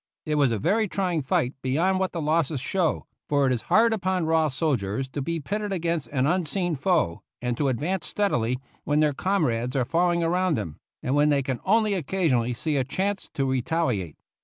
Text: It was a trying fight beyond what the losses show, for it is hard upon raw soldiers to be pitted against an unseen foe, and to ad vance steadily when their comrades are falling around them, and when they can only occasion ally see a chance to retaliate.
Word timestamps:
It 0.25 0.33
was 0.33 0.51
a 0.51 0.87
trying 0.87 1.21
fight 1.21 1.53
beyond 1.61 1.99
what 1.99 2.11
the 2.11 2.23
losses 2.23 2.59
show, 2.59 3.05
for 3.29 3.45
it 3.45 3.53
is 3.53 3.61
hard 3.69 3.93
upon 3.93 4.25
raw 4.25 4.47
soldiers 4.47 5.07
to 5.09 5.21
be 5.21 5.39
pitted 5.39 5.71
against 5.71 6.07
an 6.07 6.25
unseen 6.25 6.75
foe, 6.75 7.21
and 7.39 7.55
to 7.57 7.69
ad 7.69 7.79
vance 7.79 8.07
steadily 8.07 8.57
when 8.83 8.99
their 8.99 9.13
comrades 9.13 9.75
are 9.75 9.85
falling 9.85 10.23
around 10.23 10.55
them, 10.55 10.77
and 11.03 11.13
when 11.13 11.29
they 11.29 11.43
can 11.43 11.59
only 11.65 11.93
occasion 11.93 12.39
ally 12.39 12.51
see 12.53 12.77
a 12.77 12.83
chance 12.83 13.29
to 13.35 13.45
retaliate. 13.45 14.17